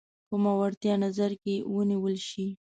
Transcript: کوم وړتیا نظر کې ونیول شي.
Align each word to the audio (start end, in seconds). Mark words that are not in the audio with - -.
کوم 0.29 0.43
وړتیا 0.61 0.93
نظر 1.05 1.31
کې 1.43 1.55
ونیول 1.73 2.15
شي. 2.29 2.47